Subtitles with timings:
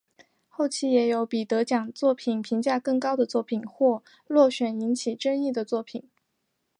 [0.49, 6.09] 后期也有比得奖作品评价更高的作品或落选引起争议的作品。